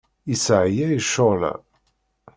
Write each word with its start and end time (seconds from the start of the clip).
Yesseɛyay 0.29 0.95
ccɣel-a. 1.03 1.53